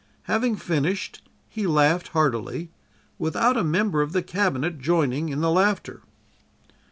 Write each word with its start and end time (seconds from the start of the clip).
Having 0.23 0.55
finished, 0.55 1.21
he 1.47 1.67
laughed 1.67 2.07
heartily, 2.07 2.71
without 3.19 3.55
a 3.55 3.63
member 3.63 4.01
of 4.01 4.13
the 4.13 4.23
Cabinet 4.23 4.79
joining 4.79 5.29
in 5.29 5.41
the 5.41 5.51
laughter. 5.51 6.01